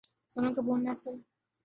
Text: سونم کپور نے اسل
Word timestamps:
سونم 0.31 0.51
کپور 0.57 0.77
نے 0.83 0.89
اسل 0.93 1.15